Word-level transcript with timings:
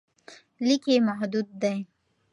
لیک 0.65 0.83
یې 0.91 0.97
محدود 1.07 1.47
دی. 1.61 1.77